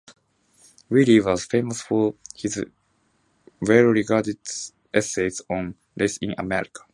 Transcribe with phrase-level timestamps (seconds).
[0.89, 2.65] Wiley was famous for his
[3.61, 4.39] well-regarded
[4.91, 6.81] essays on race in America.